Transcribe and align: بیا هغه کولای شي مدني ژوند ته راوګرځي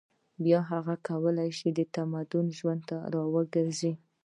بیا 0.43 0.59
هغه 0.71 0.93
کولای 1.07 1.49
شي 1.57 1.69
مدني 2.13 2.51
ژوند 2.57 2.81
ته 2.89 2.97
راوګرځي 3.13 3.91